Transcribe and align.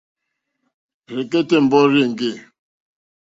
Rzɛ̀kɛ́tɛ́ 1.15 1.59
mbúrzà 1.65 1.99
èŋɡê. 2.05 2.31